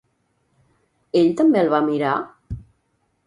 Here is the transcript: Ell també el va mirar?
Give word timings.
Ell 1.21 1.29
també 1.41 1.61
el 1.63 1.69
va 1.73 1.83
mirar? 1.91 2.17